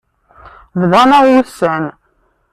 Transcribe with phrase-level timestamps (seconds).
[0.81, 1.83] Bḍan-aɣ wussan.